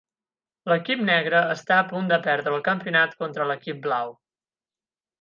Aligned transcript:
L'equip 0.71 1.03
negre 1.09 1.43
està 1.57 1.77
a 1.81 1.85
punt 1.93 2.11
de 2.13 2.19
perdre 2.25 2.57
el 2.57 2.65
campionat 2.71 3.17
contra 3.23 3.49
l'equip 3.53 3.89
blau. 3.89 4.19